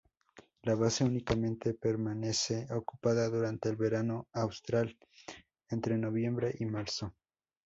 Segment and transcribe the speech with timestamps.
[0.63, 4.97] La base únicamente permanece ocupada durante el verano austral,
[5.69, 7.13] entre noviembre y marzo.